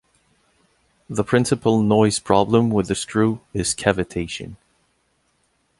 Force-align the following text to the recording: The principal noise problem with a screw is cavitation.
The 1.07 1.23
principal 1.23 1.79
noise 1.83 2.17
problem 2.17 2.71
with 2.71 2.89
a 2.89 2.95
screw 2.95 3.39
is 3.53 3.75
cavitation. 3.75 4.55